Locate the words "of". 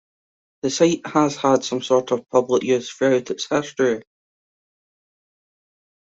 2.09-2.27